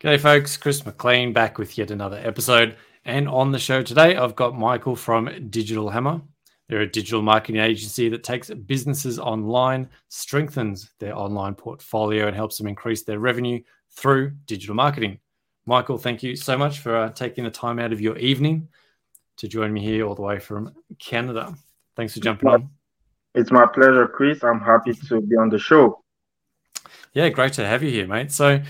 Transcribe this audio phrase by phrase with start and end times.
[0.00, 0.56] G'day, folks.
[0.56, 2.74] Chris McLean back with yet another episode.
[3.04, 6.22] And on the show today, I've got Michael from Digital Hama.
[6.70, 12.56] They're a digital marketing agency that takes businesses online, strengthens their online portfolio, and helps
[12.56, 13.60] them increase their revenue
[13.90, 15.18] through digital marketing.
[15.66, 18.68] Michael, thank you so much for uh, taking the time out of your evening
[19.36, 21.54] to join me here all the way from Canada.
[21.94, 22.70] Thanks for jumping on.
[23.34, 24.42] It's my pleasure, Chris.
[24.44, 26.02] I'm happy to be on the show.
[27.12, 28.32] Yeah, great to have you here, mate.
[28.32, 28.62] So,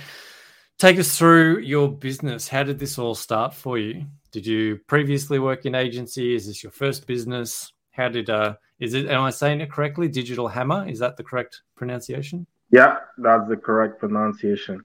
[0.80, 2.48] Take us through your business.
[2.48, 4.06] How did this all start for you?
[4.32, 6.34] Did you previously work in agency?
[6.34, 7.70] Is this your first business?
[7.90, 10.08] How did uh is it am I saying it correctly?
[10.08, 10.86] Digital Hama?
[10.88, 12.46] Is that the correct pronunciation?
[12.70, 14.80] Yeah, that's the correct pronunciation.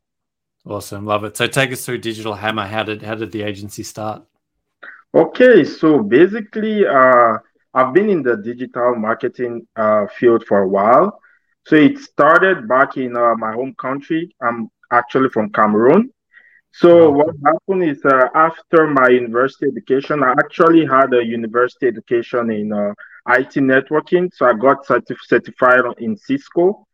[0.65, 1.37] Awesome, love it.
[1.37, 2.67] So take us through Digital Hama.
[2.67, 4.21] How did how did the agency start?
[5.13, 7.37] Okay, so basically uh
[7.73, 11.21] I've been in the digital marketing uh, field for a while.
[11.67, 14.35] So it started back in uh, my home country.
[14.41, 16.09] I'm actually from Cameroon.
[16.71, 22.51] So what happened is uh, after my university education, I actually had a university education
[22.51, 22.93] in uh,
[23.27, 24.29] IT networking.
[24.33, 26.85] So I got certif- certified in Cisco.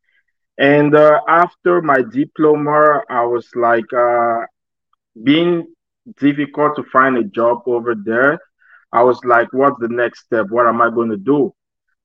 [0.57, 4.39] And uh, after my diploma, I was like uh,
[5.23, 5.67] being
[6.19, 8.39] difficult to find a job over there.
[8.93, 10.47] I was like, what's the next step?
[10.49, 11.53] What am I going to do?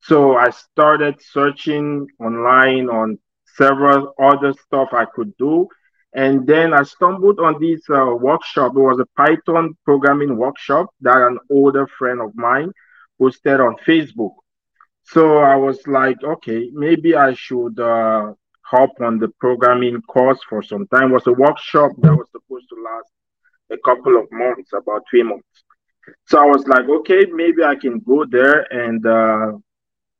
[0.00, 5.68] So I started searching online on several other stuff I could do.
[6.16, 8.72] And then I stumbled on this uh, workshop.
[8.74, 12.72] It was a Python programming workshop that an older friend of mine
[13.20, 14.34] posted on Facebook.
[15.04, 20.62] So I was like, okay, maybe I should uh, hop on the programming course for
[20.62, 21.10] some time.
[21.10, 23.12] It was a workshop that was supposed to last
[23.70, 25.46] a couple of months, about three months.
[26.28, 29.52] So I was like, okay, maybe I can go there and uh,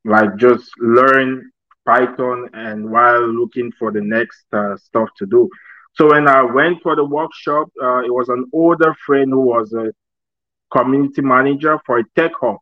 [0.04, 1.50] like just learn
[1.86, 5.48] Python and while looking for the next uh, stuff to do.
[5.96, 9.72] So when I went for the workshop, uh, it was an older friend who was
[9.72, 9.92] a
[10.70, 12.58] community manager for a tech hub.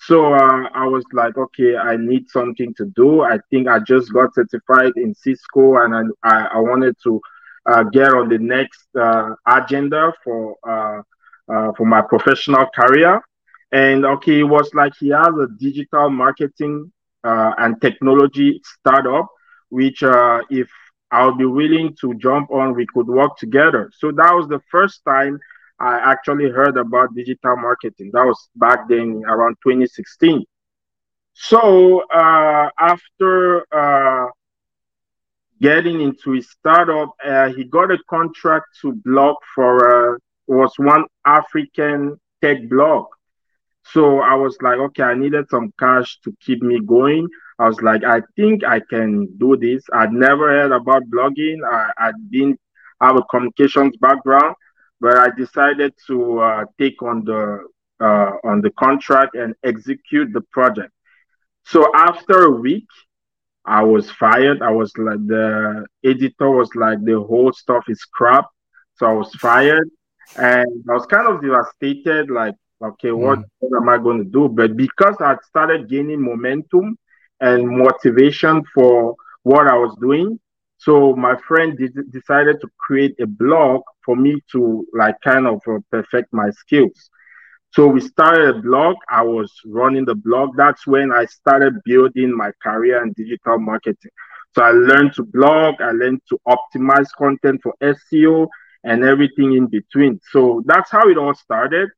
[0.00, 3.20] So uh, I was like, okay, I need something to do.
[3.22, 7.20] I think I just got certified in Cisco, and I, I wanted to
[7.66, 11.02] uh, get on the next uh, agenda for uh,
[11.52, 13.20] uh, for my professional career.
[13.72, 16.92] And okay, it was like he has a digital marketing
[17.24, 19.26] and technology startup,
[19.68, 20.68] which if
[21.10, 22.74] I'll be willing to jump on.
[22.74, 23.90] We could work together.
[23.96, 25.38] So that was the first time
[25.80, 28.10] I actually heard about digital marketing.
[28.12, 30.44] That was back then around 2016.
[31.34, 34.26] So uh, after uh,
[35.60, 41.04] getting into his startup, uh, he got a contract to blog for uh, was one
[41.24, 43.06] African tech blog.
[43.92, 47.28] So I was like, okay, I needed some cash to keep me going.
[47.58, 49.82] I was like, I think I can do this.
[49.92, 51.58] I'd never heard about blogging.
[51.66, 52.60] I, I didn't
[53.00, 54.54] have a communications background,
[55.00, 57.66] but I decided to uh, take on the
[58.00, 60.92] uh, on the contract and execute the project.
[61.64, 62.86] So after a week,
[63.64, 64.62] I was fired.
[64.62, 68.46] I was like the editor was like the whole stuff is crap.
[68.96, 69.88] So I was fired,
[70.36, 72.30] and I was kind of devastated.
[72.30, 73.44] Like, okay, what, mm.
[73.58, 74.48] what am I going to do?
[74.48, 76.98] But because I started gaining momentum
[77.40, 80.38] and motivation for what I was doing.
[80.78, 85.60] So my friend de- decided to create a blog for me to like kind of
[85.66, 87.10] uh, perfect my skills.
[87.74, 88.96] So we started a blog.
[89.10, 90.56] I was running the blog.
[90.56, 94.10] That's when I started building my career in digital marketing.
[94.54, 95.80] So I learned to blog.
[95.80, 98.48] I learned to optimize content for SEO
[98.84, 100.20] and everything in between.
[100.30, 101.90] So that's how it all started.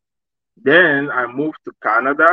[0.62, 2.28] Then I moved to Canada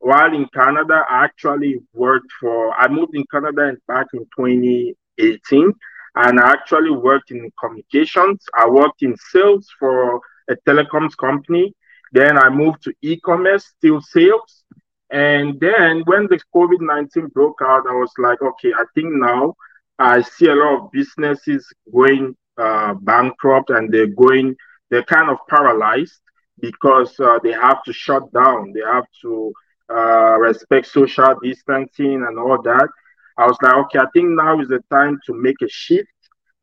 [0.00, 5.72] while in Canada, I actually worked for, I moved in Canada back in 2018,
[6.14, 8.44] and I actually worked in communications.
[8.54, 11.74] I worked in sales for a telecoms company.
[12.12, 14.64] Then I moved to e commerce, still sales.
[15.10, 19.54] And then when the COVID 19 broke out, I was like, okay, I think now
[19.98, 24.54] I see a lot of businesses going uh, bankrupt and they're going,
[24.90, 26.20] they're kind of paralyzed
[26.60, 28.72] because uh, they have to shut down.
[28.72, 29.52] They have to
[29.90, 32.88] uh, respect social distancing and all that.
[33.36, 36.08] I was like, okay, I think now is the time to make a shift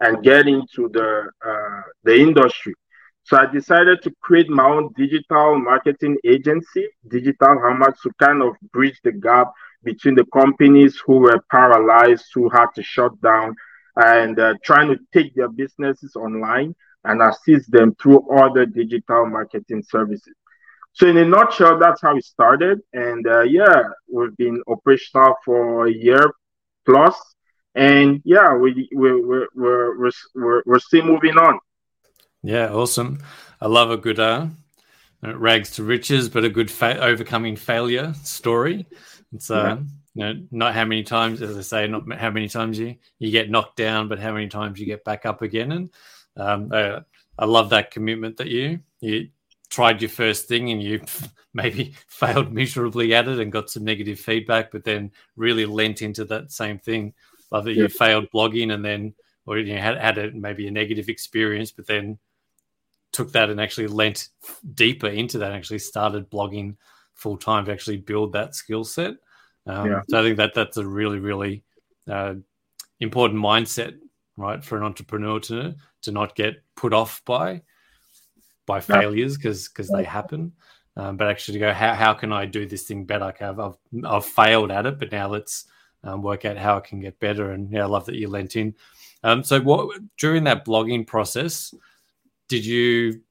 [0.02, 2.74] and get into the uh, the industry.
[3.24, 8.54] So I decided to create my own digital marketing agency, Digital Hama, to kind of
[8.72, 9.52] bridge the gap
[9.84, 13.56] between the companies who were paralyzed, who had to shut down,
[13.96, 16.76] and uh, trying to take their businesses online
[17.06, 20.34] and assist them through other digital marketing services.
[20.94, 22.82] So in a nutshell, that's how it started.
[22.94, 26.32] And uh, yeah, we've been operational for a year
[26.86, 27.16] plus.
[27.76, 31.60] And yeah, we, we, we're, we're, we're, we're, we're still moving on.
[32.42, 33.20] Yeah, awesome.
[33.60, 34.48] I love a good uh,
[35.22, 38.86] rags to riches, but a good fa- overcoming failure story.
[39.34, 39.78] It's uh,
[40.16, 40.28] yeah.
[40.30, 43.32] you know, not how many times, as I say, not how many times you you
[43.32, 45.72] get knocked down, but how many times you get back up again.
[45.72, 45.90] And
[46.38, 47.02] um, I,
[47.38, 49.30] I love that commitment that you you
[49.70, 51.02] tried your first thing and you
[51.54, 56.26] maybe failed miserably at it and got some negative feedback, but then really lent into
[56.26, 57.14] that same thing.
[57.52, 57.84] Love that yeah.
[57.84, 59.14] you failed blogging and then,
[59.46, 62.18] or you had, had a, maybe a negative experience, but then
[63.12, 64.30] took that and actually lent
[64.74, 66.76] deeper into that, actually started blogging
[67.14, 69.16] full time to actually build that skill set.
[69.68, 70.02] Um, yeah.
[70.10, 71.64] So I think that that's a really, really
[72.10, 72.36] uh,
[73.00, 73.98] important mindset,
[74.38, 77.62] right, for an entrepreneur to to not get put off by
[78.66, 80.54] by failures because because they happen.
[80.98, 83.26] Um, but actually to go, how, how can I do this thing better?
[83.26, 85.66] Okay, I've, I've, I've failed at it, but now let's
[86.06, 87.52] um, work out how i can get better.
[87.52, 88.76] And yeah, I love that you lent in.
[89.24, 91.74] Um, so what during that blogging process,
[92.48, 93.22] did you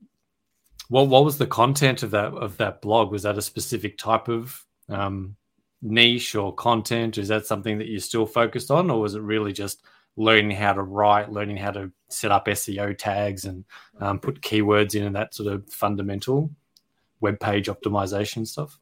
[0.88, 3.10] what what was the content of that of that blog?
[3.10, 5.36] Was that a specific type of um,
[5.80, 7.16] niche or content?
[7.16, 9.82] Is that something that you're still focused on, or was it really just
[10.16, 13.64] learning how to write, learning how to set up SEO tags and
[14.00, 16.50] um, put keywords in and that sort of fundamental
[17.20, 18.78] web page optimization stuff?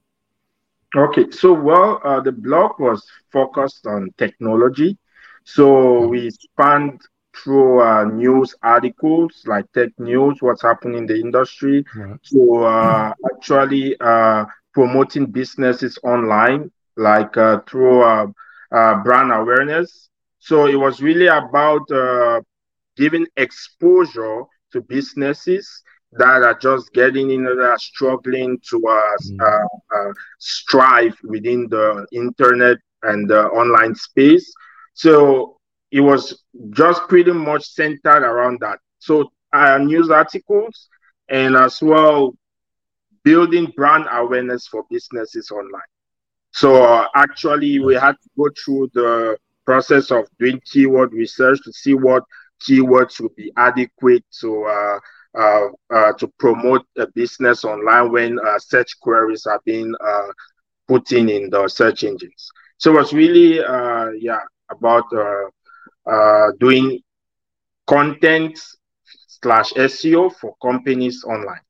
[0.94, 4.99] Okay, so well, uh, the blog was focused on technology.
[5.44, 7.00] So we spanned
[7.34, 12.23] through uh, news articles like tech news, what's happening in the industry, right.
[12.25, 14.44] to uh, actually uh,
[14.75, 18.26] promoting businesses online, like uh, through uh,
[18.70, 20.11] uh, brand awareness.
[20.43, 21.87] So it was really about
[22.97, 24.43] giving exposure
[24.73, 30.12] to businesses that are just getting in that are struggling to mm.
[30.41, 34.53] strive within the internet and the online space.
[34.94, 35.59] So
[35.93, 38.81] it was just pretty much centered around that.
[38.99, 40.89] So uh, news articles
[41.29, 42.35] and as well
[43.23, 45.93] building brand awareness for businesses online.
[46.53, 51.73] So uh, actually, we had to go through the process of doing keyword research to
[51.73, 52.25] see what
[52.62, 54.99] keywords would be adequate to uh,
[55.37, 60.29] uh, uh to promote a business online when uh, search queries are being uh,
[60.88, 62.50] put in in the search engines.
[62.79, 63.56] So it was really
[64.20, 65.05] yeah about
[66.06, 67.00] uh, doing
[67.87, 68.58] content
[69.43, 71.61] slash SEO for companies online.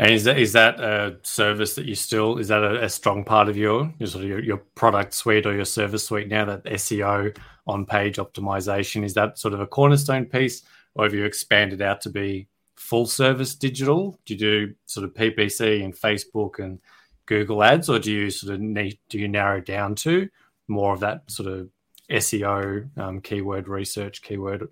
[0.00, 3.24] And is that is that a service that you still is that a, a strong
[3.24, 6.44] part of your your sort of your, your, product suite or your service suite now
[6.44, 7.36] that SEO
[7.66, 10.62] on page optimization is that sort of a cornerstone piece
[10.94, 12.46] or have you expanded out to be
[12.76, 14.18] full service digital?
[14.24, 16.78] Do you do sort of PPC and Facebook and
[17.26, 20.28] Google ads or do you sort of need do you narrow down to
[20.68, 21.68] more of that sort of
[22.10, 24.68] SEO, um, keyword research, keyword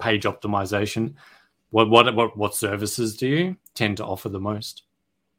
[0.00, 1.14] page optimization.
[1.70, 4.82] What what what what services do you tend to offer the most?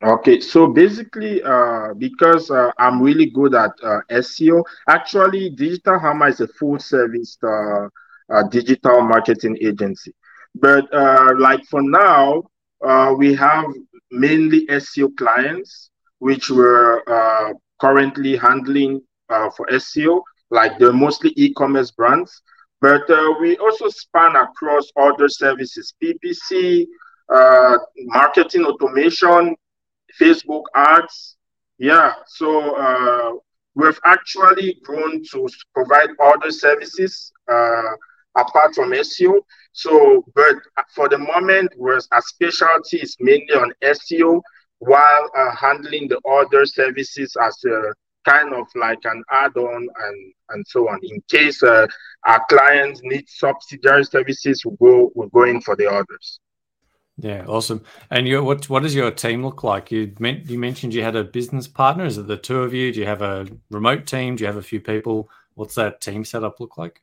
[0.04, 6.28] Okay, so basically, uh, because uh, I'm really good at uh, SEO, actually, Digital Hama
[6.28, 7.88] is a full service uh,
[8.32, 10.14] uh, digital marketing agency.
[10.54, 12.44] But uh, like for now,
[13.18, 13.66] we have
[14.12, 15.90] mainly SEO clients,
[16.20, 17.02] which we're
[17.82, 22.42] currently handling for SEO like they're mostly e-commerce brands,
[22.82, 26.86] but uh, we also span across other services, PPC,
[27.34, 29.56] uh, marketing automation,
[30.20, 31.38] Facebook ads.
[31.80, 33.32] Yeah, so uh,
[33.76, 37.92] we've actually grown to provide other services uh,
[38.38, 39.40] apart from SEO.
[39.74, 40.56] So, but
[40.96, 41.74] for the moment,
[42.12, 44.42] our specialty is mainly on SEO
[44.80, 47.58] while uh, handling the other services as
[48.28, 51.00] kind of like an add-on and and so on.
[51.04, 51.88] In case uh,
[52.26, 56.40] our clients need subsidiary services, we go we go in for the others.
[57.20, 57.84] Yeah, awesome.
[58.12, 59.92] And you, what what does your team look like?
[59.92, 62.06] You meant you mentioned you had a business partner.
[62.06, 62.94] Is it the two of you?
[62.94, 64.36] Do you have a remote team?
[64.36, 65.30] Do you have a few people?
[65.56, 67.02] What's that team setup look like?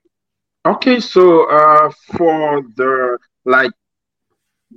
[0.66, 3.73] Okay, so uh, for the like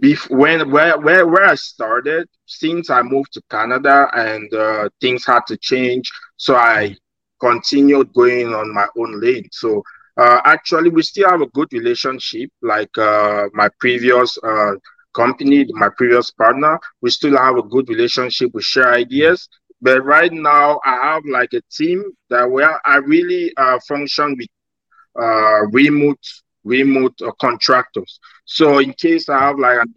[0.01, 5.25] bef- when where, where where I started, since I moved to Canada and uh, things
[5.25, 6.95] had to change, so I
[7.39, 9.47] continued going on my own lane.
[9.51, 9.83] So
[10.17, 12.49] uh, actually, we still have a good relationship.
[12.61, 14.73] Like uh, my previous uh,
[15.15, 18.51] company, my previous partner, we still have a good relationship.
[18.53, 19.47] We share ideas.
[19.81, 24.47] But right now, I have like a team that where I really uh, function with
[25.19, 26.19] uh, remote
[26.67, 28.19] remote uh, contractors.
[28.45, 29.93] So in case I have like an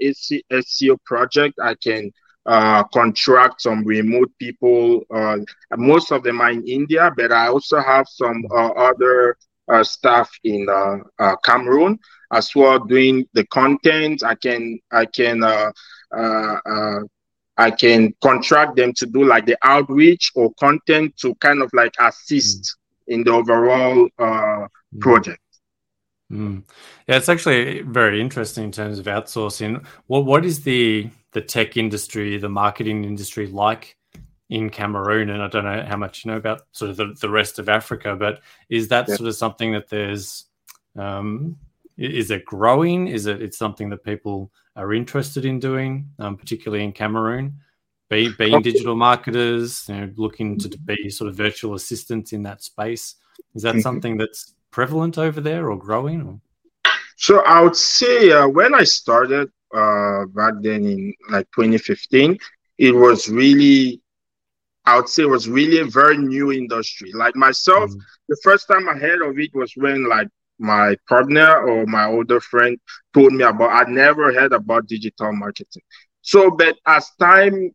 [0.53, 2.11] SEO project, I can
[2.47, 5.03] uh, contract some remote people.
[5.13, 5.39] Uh,
[5.77, 9.37] most of them are in India, but I also have some uh, other
[9.69, 11.99] uh, staff in uh, Cameroon
[12.33, 14.23] as well, doing the content.
[14.25, 15.71] I can I can uh,
[16.17, 17.01] uh, uh,
[17.57, 21.95] I can contract them to do like the outreach or content to kind of like
[22.01, 22.63] assist
[23.09, 23.15] mm.
[23.15, 25.01] in the overall uh, mm.
[25.01, 25.41] project.
[26.31, 26.63] Mm.
[27.09, 29.85] Yeah, it's actually very interesting in terms of outsourcing.
[30.07, 33.97] What what is the the tech industry, the marketing industry like
[34.49, 35.31] in Cameroon?
[35.31, 37.69] And I don't know how much you know about sort of the, the rest of
[37.69, 39.17] Africa, but is that yeah.
[39.17, 40.45] sort of something that there's
[40.97, 41.57] um,
[41.97, 43.09] is it growing?
[43.09, 47.59] Is it it's something that people are interested in doing, um, particularly in Cameroon?
[48.09, 52.61] Be, being digital marketers, you know, looking to be sort of virtual assistants in that
[52.61, 53.15] space.
[53.55, 53.81] Is that mm-hmm.
[53.83, 56.23] something that's prevalent over there or growing?
[56.23, 56.93] Or?
[57.17, 62.39] So I would say uh, when I started uh, back then in like 2015,
[62.79, 64.01] it was really,
[64.87, 67.13] I would say, it was really a very new industry.
[67.13, 68.01] Like myself, mm.
[68.29, 72.41] the first time I heard of it was when like my partner or my older
[72.41, 72.79] friend
[73.13, 73.71] told me about.
[73.71, 75.83] I never heard about digital marketing.
[76.23, 77.73] So, but as time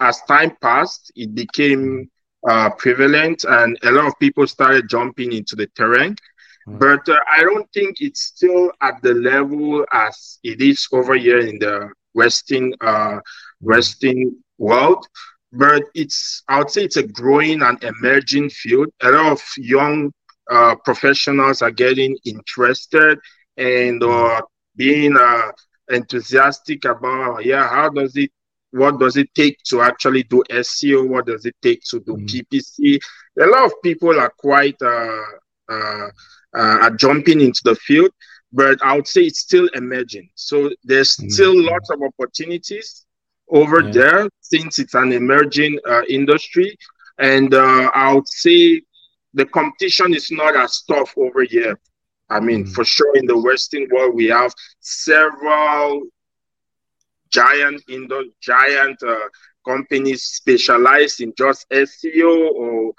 [0.00, 2.10] as time passed, it became
[2.48, 6.16] uh, prevalent, and a lot of people started jumping into the terrain.
[6.68, 6.78] Mm.
[6.78, 11.40] But uh, I don't think it's still at the level as it is over here
[11.40, 13.18] in the Western uh,
[13.60, 15.06] Western world.
[15.52, 18.88] But it's I would say it's a growing and emerging field.
[19.02, 20.12] A lot of young
[20.50, 23.18] uh, professionals are getting interested
[23.56, 24.40] and uh,
[24.76, 25.50] being uh,
[25.90, 28.30] enthusiastic about yeah how does it
[28.70, 31.08] what does it take to actually do SEO?
[31.08, 32.26] What does it take to do mm.
[32.28, 32.98] PPC?
[33.40, 35.22] A lot of people are quite uh,
[35.68, 36.08] uh,
[36.54, 38.10] uh, are jumping into the field,
[38.52, 40.30] but I would say it's still emerging.
[40.34, 41.30] So there's mm.
[41.30, 43.04] still lots of opportunities
[43.48, 43.92] over yeah.
[43.92, 46.76] there since it's an emerging uh, industry,
[47.18, 48.82] and uh, I would say
[49.34, 51.78] the competition is not as tough over here.
[52.28, 52.72] I mean, mm.
[52.72, 56.02] for sure, in the Western world, we have several
[57.40, 59.28] giant in the giant uh,
[59.66, 62.92] companies specialized in just SEO or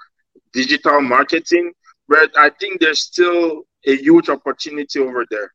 [0.52, 1.72] digital marketing.
[2.08, 3.44] But I think there's still
[3.86, 5.50] a huge opportunity over there.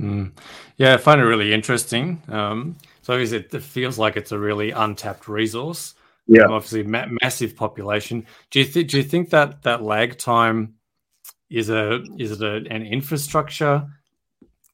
[0.00, 0.32] Mm.
[0.76, 2.22] Yeah, I find it really interesting.
[2.28, 5.94] Um, so it, it feels like it's a really untapped resource.
[6.26, 8.26] Yeah, um, obviously ma- massive population.
[8.50, 8.88] Do you think?
[8.90, 10.74] Do you think that that lag time
[11.50, 13.86] is a is it a, an infrastructure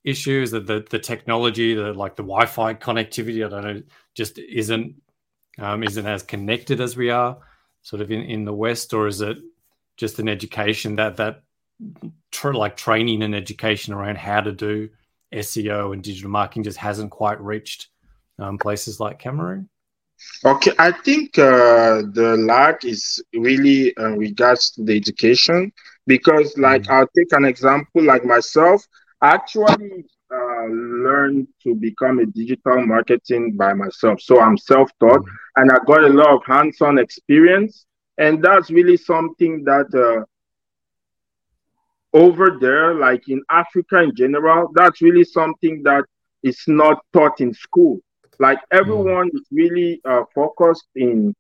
[0.04, 3.82] issues that the, the technology the like the wi-fi connectivity i don't know
[4.14, 4.94] just isn't
[5.58, 7.38] um, isn't as connected as we are
[7.82, 9.38] sort of in, in the west or is it
[9.96, 11.42] just an education that that
[12.30, 14.88] tr- like training and education around how to do
[15.34, 17.88] seo and digital marketing just hasn't quite reached
[18.38, 19.68] um, places like cameroon
[20.44, 25.72] okay i think uh, the lack is really uh, regards to the education
[26.06, 26.92] because like mm-hmm.
[26.92, 28.86] i'll take an example like myself
[29.22, 34.20] actually uh, learned to become a digital marketing by myself.
[34.20, 35.60] So I'm self-taught mm-hmm.
[35.60, 37.86] and I got a lot of hands-on experience.
[38.18, 40.24] And that's really something that uh,
[42.12, 46.04] over there, like in Africa in general, that's really something that
[46.42, 48.00] is not taught in school.
[48.38, 51.34] Like everyone is really uh, focused in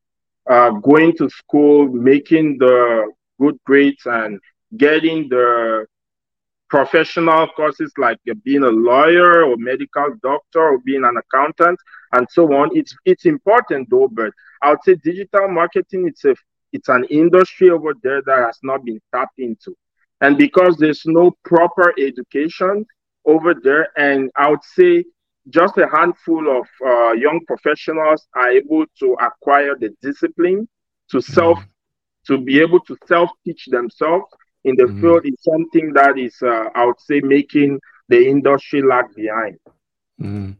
[0.48, 4.40] uh, going to school, making the good grades and
[4.76, 5.86] getting the
[6.68, 11.78] professional courses like being a lawyer or medical doctor or being an accountant
[12.12, 12.70] and so on.
[12.74, 14.32] It's it's important though, but
[14.62, 16.34] I would say digital marketing it's a
[16.72, 19.74] it's an industry over there that has not been tapped into.
[20.20, 22.84] And because there's no proper education
[23.24, 25.04] over there, and I would say
[25.48, 30.68] just a handful of uh, young professionals are able to acquire the discipline
[31.10, 31.58] to self
[32.26, 34.26] to be able to self teach themselves
[34.68, 35.00] in the mm.
[35.00, 39.58] field is something that is, uh, I would say, making the industry lag behind.
[40.20, 40.56] Mm.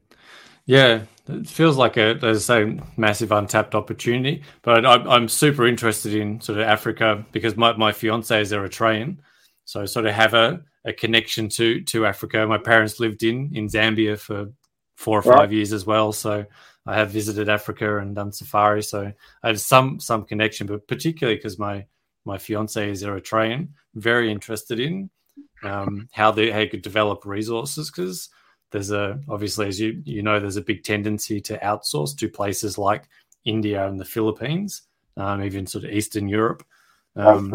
[0.67, 4.43] Yeah, it feels like a, there's a massive untapped opportunity.
[4.63, 9.19] But I, am super interested in sort of Africa because my, my fiance is Eritrean,
[9.65, 12.47] so I sort of have a, a connection to to Africa.
[12.47, 14.49] My parents lived in in Zambia for
[14.97, 15.53] four or five right.
[15.53, 16.45] years as well, so
[16.87, 18.83] I have visited Africa and done safari.
[18.83, 19.13] So
[19.43, 21.87] I have some some connection, but particularly because my
[22.29, 25.11] my fiance is Eritrean, very interested in
[25.65, 28.29] um, how they how you could develop resources because
[28.71, 32.77] there's a obviously as you you know there's a big tendency to outsource to places
[32.77, 33.09] like
[33.45, 34.83] India and the Philippines,
[35.17, 36.65] um, even sort of Eastern Europe.
[37.17, 37.55] Um,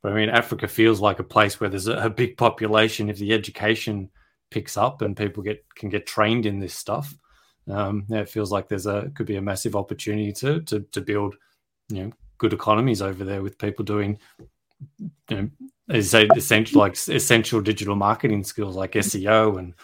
[0.00, 3.10] but I mean, Africa feels like a place where there's a, a, big population.
[3.10, 4.10] If the education
[4.50, 7.12] picks up and people get can get trained in this stuff,
[7.68, 11.00] um, yeah, it feels like there's a could be a massive opportunity to to, to
[11.00, 11.34] build,
[11.90, 14.18] you know, good economies over there with people doing
[14.98, 15.50] you know,
[15.88, 19.74] is essential like essential digital marketing skills like SEO and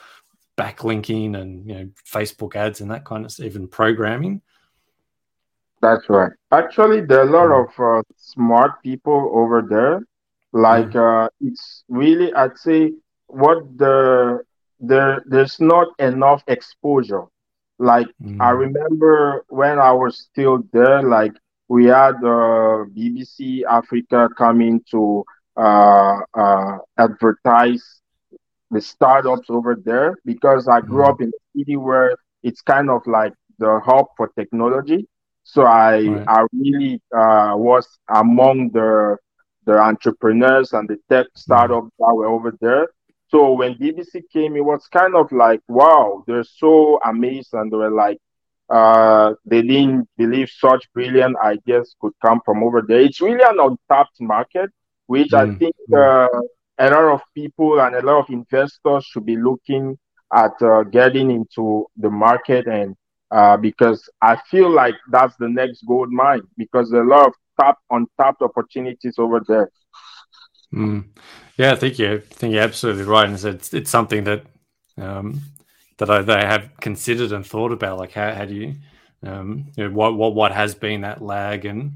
[0.56, 4.40] backlinking and you know Facebook ads and that kind of stuff, even programming.
[5.80, 6.32] That's right.
[6.50, 7.64] Actually, there are a lot mm.
[7.64, 10.00] of uh, smart people over there.
[10.52, 11.26] Like mm.
[11.26, 12.92] uh, it's really, I'd say,
[13.26, 14.40] what the
[14.80, 17.24] there there's not enough exposure.
[17.78, 18.40] Like mm.
[18.40, 21.32] I remember when I was still there, like
[21.68, 25.24] we had uh, BBC Africa coming to
[25.56, 28.00] uh, uh, advertise
[28.70, 31.08] the startups over there because I grew mm.
[31.08, 35.08] up in a city where it's kind of like the hub for technology.
[35.44, 36.28] So I right.
[36.28, 39.16] I really uh, was among the
[39.66, 41.38] the entrepreneurs and the tech mm.
[41.38, 42.88] startups that were over there.
[43.28, 47.76] So when BBC came, it was kind of like, wow, they're so amazed and they
[47.76, 48.18] were like,
[48.70, 53.00] uh, they didn't believe such brilliant ideas could come from over there.
[53.00, 54.70] It's really an untapped market,
[55.06, 55.54] which mm.
[55.54, 56.28] I think uh,
[56.78, 59.98] a lot of people and a lot of investors should be looking
[60.32, 62.96] at uh, getting into the market and
[63.30, 67.78] uh, because I feel like that's the next gold mine because a lot of tap
[67.90, 69.70] untapped opportunities over there.
[70.72, 71.04] Mm.
[71.56, 74.44] Yeah, I think you I think you're absolutely right, and it's it's something that
[74.98, 75.40] um,
[75.98, 78.74] that I they have considered and thought about, like how, how do you,
[79.22, 81.92] um, you know, what what what has been that lag, and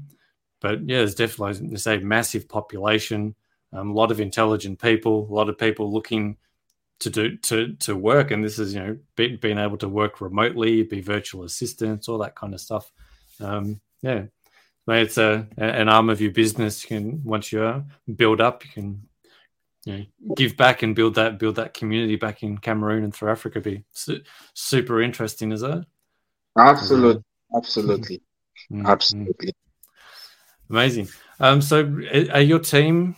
[0.61, 3.35] but yeah, there's definitely say massive population,
[3.73, 6.37] um, a lot of intelligent people, a lot of people looking
[6.99, 10.21] to do to to work, and this is you know be, being able to work
[10.21, 12.91] remotely, be virtual assistants, all that kind of stuff.
[13.39, 14.23] Um, yeah,
[14.87, 16.83] it's a an arm of your business.
[16.83, 17.83] You can once you
[18.15, 19.08] build up, you can
[19.85, 23.31] you know, give back and build that build that community back in Cameroon and through
[23.31, 23.61] Africa.
[23.61, 24.21] Be su-
[24.53, 25.85] super interesting, is it?
[26.57, 27.23] Absolutely,
[27.55, 28.21] absolutely,
[28.71, 28.85] mm-hmm.
[28.85, 29.53] absolutely.
[30.69, 31.07] Amazing.
[31.39, 31.79] Um, so,
[32.31, 33.15] are your team,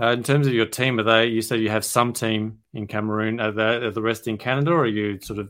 [0.00, 1.26] uh, in terms of your team, are they?
[1.26, 3.40] You said you have some team in Cameroon.
[3.40, 5.48] Are, they, are the rest in Canada, or are you sort of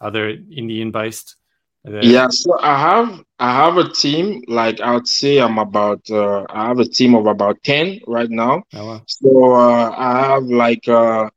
[0.00, 1.36] are they Indian based?
[1.84, 4.42] Yeah, so I have I have a team.
[4.48, 8.30] Like I would say, I'm about uh, I have a team of about ten right
[8.30, 8.62] now.
[8.74, 9.02] Oh, wow.
[9.06, 11.30] So uh, I have like uh,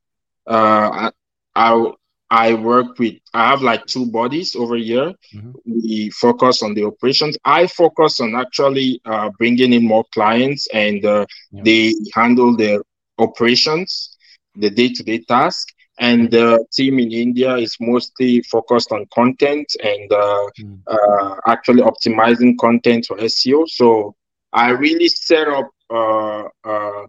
[0.47, 1.11] uh,
[1.55, 1.91] I
[2.29, 5.13] I work with I have like two bodies over here.
[5.33, 5.51] Mm-hmm.
[5.65, 7.37] We focus on the operations.
[7.45, 11.61] I focus on actually uh, bringing in more clients, and uh, yeah.
[11.63, 12.83] they handle the
[13.19, 14.17] operations,
[14.55, 19.67] the day to day task and the team in India is mostly focused on content
[19.83, 20.79] and uh, mm.
[20.87, 23.69] uh, actually optimizing content for SEO.
[23.69, 24.15] So
[24.51, 27.05] I really set up uh, uh,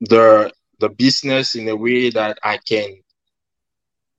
[0.00, 2.96] the the business in a way that I can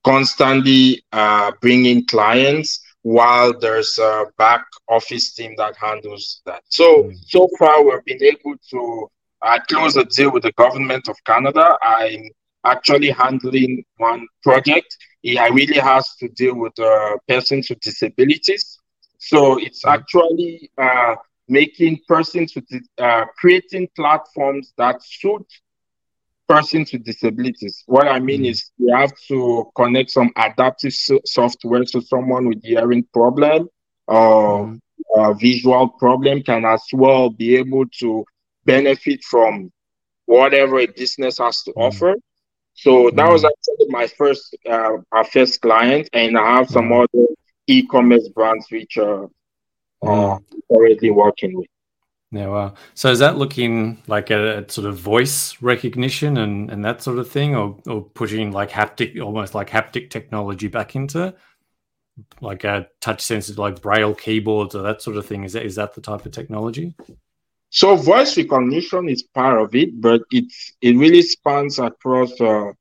[0.04, 6.62] constantly uh, bring in clients while there's a back office team that handles that.
[6.69, 7.15] So mm.
[7.25, 9.10] so far we've been able to
[9.41, 11.78] I close a deal with the government of Canada.
[11.82, 12.30] I'm
[12.65, 14.95] actually handling one project.
[15.22, 18.80] He really has to deal with uh, persons with disabilities.
[19.17, 19.95] So it's mm-hmm.
[19.95, 21.15] actually uh,
[21.48, 22.65] making persons with
[22.98, 25.45] uh, creating platforms that suit
[26.50, 27.84] persons with disabilities.
[27.86, 28.50] What I mean mm.
[28.50, 33.69] is you have to connect some adaptive so- software to someone with hearing problem
[34.08, 34.80] or mm.
[35.15, 38.26] a visual problem can as well be able to
[38.65, 39.72] benefit from
[40.26, 41.82] whatever a business has to mm.
[41.88, 42.15] offer.
[42.82, 43.50] So that was mm.
[43.50, 47.04] actually my first, uh, our first client, and I have some mm.
[47.04, 47.28] other
[47.68, 49.26] e-commerce brands which are
[50.02, 50.38] uh,
[50.70, 51.68] already working with.
[52.32, 52.74] Yeah, wow.
[52.94, 57.30] So is that looking like a sort of voice recognition and, and that sort of
[57.30, 61.34] thing, or or pushing like haptic, almost like haptic technology back into
[62.39, 65.44] like a touch sensitive, like braille keyboards or that sort of thing?
[65.44, 66.96] Is that is that the type of technology?
[67.69, 72.71] So voice recognition is part of it, but it's it really spans across uh,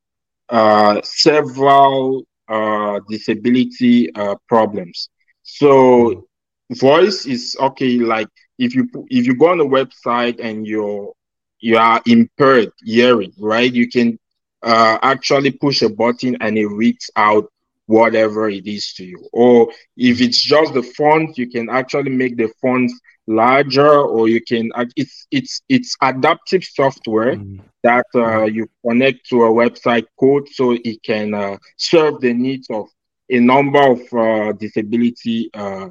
[0.49, 5.09] uh, several uh, disability uh, problems.
[5.43, 6.27] So
[6.71, 7.97] voice is okay.
[7.99, 11.13] Like if you if you go on a website and you're
[11.59, 13.71] you are impaired hearing, right?
[13.71, 14.17] You can
[14.63, 17.51] uh, actually push a button and it reads out
[17.85, 19.27] whatever it is to you.
[19.33, 22.91] Or if it's just the font, you can actually make the font
[23.29, 27.61] larger or you can it's it's it's adaptive software mm.
[27.83, 32.67] that uh, you connect to a website code so it can uh, serve the needs
[32.71, 32.89] of
[33.29, 35.87] a number of uh, disability uh,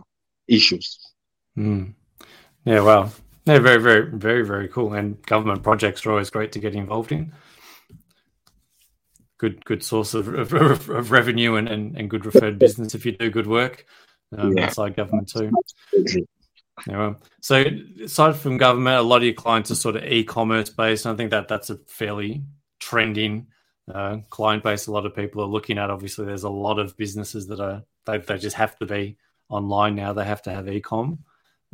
[0.49, 0.99] issues
[1.57, 1.93] mm.
[2.65, 3.13] yeah well
[3.45, 7.13] they're very very very very cool and government projects are always great to get involved
[7.13, 7.33] in
[9.39, 10.53] good good source of, of,
[10.91, 13.87] of revenue and, and, and good referred business if you do good work
[14.37, 14.65] um, yeah.
[14.65, 15.53] outside government too
[16.87, 17.15] Yeah.
[17.41, 17.65] So
[18.03, 21.07] aside from government, a lot of your clients are sort of e-commerce based.
[21.07, 22.43] I think that that's a fairly
[22.79, 23.49] trending
[23.93, 24.87] uh, client base.
[24.87, 25.91] A lot of people are looking at.
[25.91, 29.17] Obviously, there's a lot of businesses that are they, they just have to be
[29.49, 30.13] online now.
[30.13, 31.19] They have to have e-com.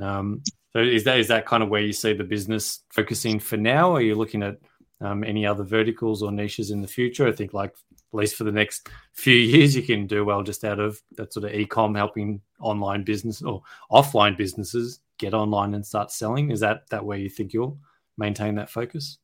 [0.01, 3.57] Um, so is that is that kind of where you see the business focusing for
[3.57, 3.95] now?
[3.95, 4.59] Are you looking at
[5.01, 7.29] um, any other verticals or niches in the future?
[7.29, 7.75] I think like
[8.15, 11.33] at least for the next few years, you can do well just out of that
[11.33, 16.51] sort of e-com helping online business or offline businesses get online and start selling.
[16.53, 17.79] Is that that where you think you'll
[18.17, 19.19] maintain that focus?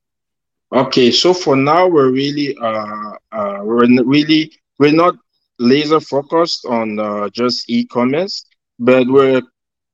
[0.72, 5.14] Okay, so for now we're really uh, uh we're really we're not
[5.60, 8.44] laser focused on uh, just e-commerce,
[8.80, 9.42] but we're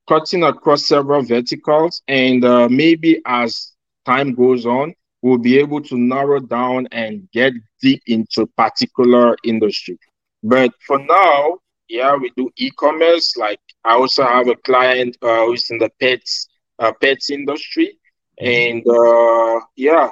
[0.08, 3.72] cutting across several verticals, and uh, maybe as
[4.06, 4.94] time goes on,
[5.26, 9.98] we'll be able to narrow down and get deep into particular industry.
[10.44, 11.58] But for now,
[11.88, 13.36] yeah, we do e-commerce.
[13.36, 17.98] Like I also have a client uh, who's in the pets uh, pets industry,
[18.38, 20.10] and uh, yeah,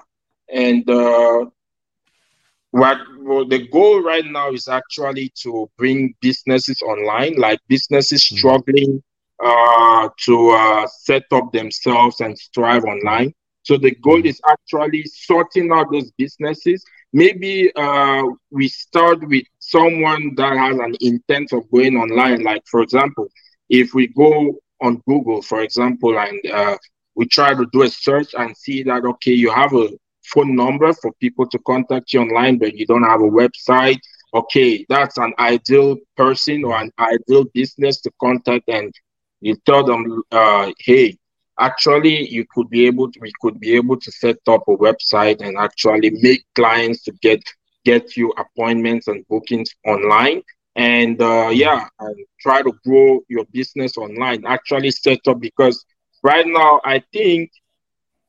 [0.52, 1.44] and uh,
[2.72, 8.36] what well, the goal right now is actually to bring businesses online, like businesses mm-hmm.
[8.36, 9.02] struggling
[9.44, 13.32] uh, to uh, set up themselves and strive online.
[13.64, 16.84] So the goal is actually sorting out those businesses.
[17.12, 22.42] Maybe uh, we start with someone that has an intent of going online.
[22.42, 23.28] Like for example,
[23.70, 26.76] if we go on Google, for example, and uh,
[27.14, 29.88] we try to do a search and see that okay, you have a
[30.24, 34.00] phone number for people to contact you online, but you don't have a website.
[34.34, 38.92] Okay, that's an ideal person or an ideal business to contact, and
[39.40, 41.16] you tell them, uh, hey,
[41.58, 45.40] actually, you could be able to, we could be able to set up a website
[45.40, 47.40] and actually make clients to get
[47.84, 50.42] get you appointments and bookings online.
[50.76, 54.44] And uh, yeah and try to grow your business online.
[54.46, 55.84] Actually set up because
[56.22, 57.50] right now i think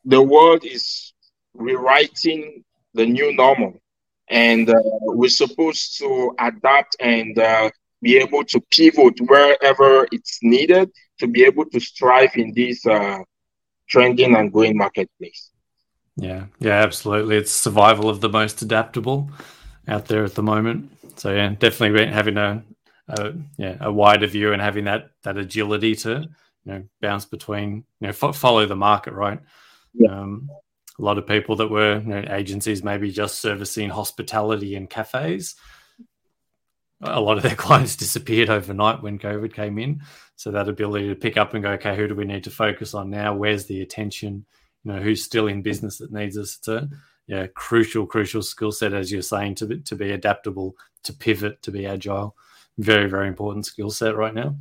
[0.05, 1.13] the world is
[1.53, 3.73] rewriting the new normal.
[4.29, 7.69] And uh, we're supposed to adapt and uh,
[8.01, 13.19] be able to pivot wherever it's needed to be able to strive in this uh,
[13.89, 15.51] trending and growing marketplace.
[16.17, 17.37] Yeah, yeah, absolutely.
[17.37, 19.29] It's survival of the most adaptable
[19.87, 20.91] out there at the moment.
[21.17, 22.63] So yeah, definitely having a,
[23.09, 26.27] a yeah a wider view and having that that agility to
[26.65, 29.39] you know bounce between you know fo- follow the market, right?
[29.93, 30.11] Yeah.
[30.11, 30.49] Um,
[30.97, 35.55] a lot of people that were you know, agencies maybe just servicing hospitality and cafes
[37.07, 40.01] a lot of their clients disappeared overnight when covid came in.
[40.35, 42.93] So that ability to pick up and go okay who do we need to focus
[42.93, 43.35] on now?
[43.35, 44.45] Where's the attention?
[44.83, 46.57] You know who's still in business that needs us?
[46.59, 46.89] To
[47.27, 51.61] yeah crucial crucial skill set as you're saying to be, to be adaptable to pivot
[51.63, 52.35] to be agile.
[52.77, 54.55] Very very important skill set right now.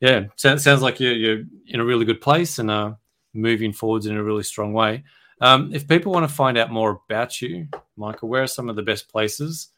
[0.00, 2.94] Yeah sounds, sounds like you're, you're in a really good place and uh
[3.34, 5.04] moving forwards in a really strong way.
[5.40, 8.76] Um, if people want to find out more about you, Michael, where are some of
[8.76, 9.70] the best places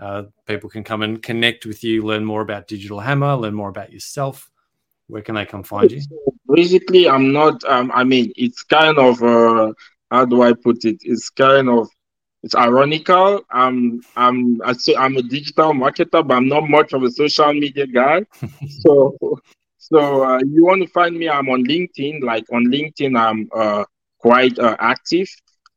[0.00, 3.68] uh, people can come and connect with you, learn more about Digital Hama, learn more
[3.68, 4.50] about yourself?
[5.08, 6.02] Where can they come find you?
[6.54, 7.64] Basically, I'm not.
[7.64, 9.72] Um, I mean, it's kind of uh,
[10.10, 10.98] how do I put it?
[11.02, 11.88] It's kind of
[12.42, 13.42] it's ironical.
[13.50, 17.52] I'm I'm I say I'm a digital marketer, but I'm not much of a social
[17.52, 18.24] media guy.
[18.80, 19.16] so
[19.78, 21.28] so uh, you want to find me?
[21.28, 22.22] I'm on LinkedIn.
[22.22, 23.84] Like on LinkedIn, I'm uh,
[24.18, 25.28] quite uh, active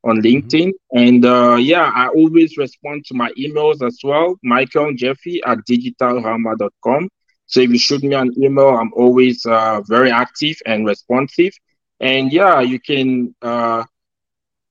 [0.04, 0.26] on mm-hmm.
[0.26, 0.68] LinkedIn.
[0.68, 0.98] Mm-hmm.
[0.98, 7.10] And uh, yeah, I always respond to my emails as well, Michael Njefi at digitalhama.com.
[7.48, 11.52] So if you shoot me an email, I'm always uh, very active and responsive.
[12.00, 13.84] And yeah, you can uh,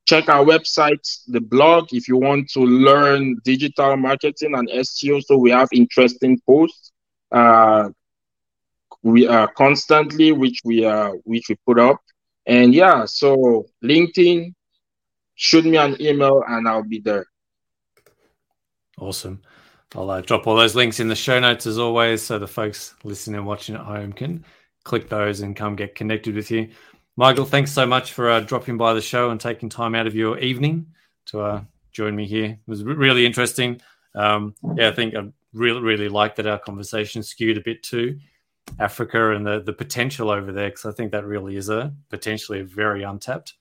[0.06, 5.22] check our website, the blog, if you want to learn digital marketing and SEO.
[5.22, 6.90] So we have interesting posts.
[7.30, 7.90] Uh,
[9.02, 12.00] we are constantly, which we are, which we put up.
[12.46, 14.52] And yeah, so LinkedIn,
[15.40, 17.24] shoot me an email and I'll be there.
[18.98, 19.40] Awesome.
[19.94, 22.94] I'll uh, drop all those links in the show notes as always, so the folks
[23.04, 24.44] listening and watching at home can
[24.84, 26.68] click those and come get connected with you.
[27.16, 30.14] Michael, thanks so much for uh, dropping by the show and taking time out of
[30.14, 30.86] your evening
[31.26, 32.50] to uh, join me here.
[32.50, 33.80] It was really interesting.
[34.14, 38.20] Um, yeah, I think I really, really liked that our conversation skewed a bit too
[38.78, 42.60] Africa and the the potential over there because I think that really is a potentially
[42.60, 43.54] a very untapped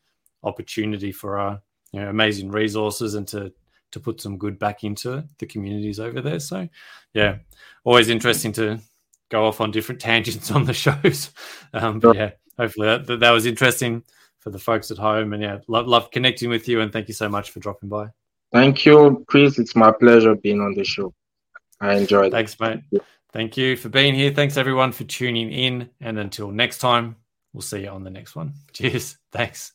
[0.44, 3.52] opportunity for our you know amazing resources and to
[3.92, 6.40] to put some good back into the communities over there.
[6.40, 6.68] So
[7.14, 7.38] yeah,
[7.84, 8.80] always interesting to
[9.30, 11.32] go off on different tangents on the shows.
[11.72, 14.04] Um, but yeah, hopefully that, that was interesting
[14.40, 15.34] for the folks at home.
[15.34, 16.82] And yeah, love, love connecting with you.
[16.82, 18.08] And thank you so much for dropping by.
[18.52, 19.60] Thank you, Chris.
[19.60, 21.14] It's my pleasure being on the show.
[21.80, 22.32] I enjoyed it.
[22.32, 22.82] Thanks, mate.
[23.32, 24.34] Thank you for being here.
[24.34, 25.90] Thanks everyone for tuning in.
[26.02, 27.16] And until next time,
[27.54, 28.54] we'll see you on the next one.
[28.74, 29.18] Cheers.
[29.32, 29.74] Thanks.